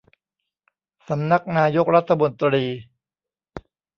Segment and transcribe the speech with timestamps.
[1.07, 2.65] สำนักนายกรัฐมนตรี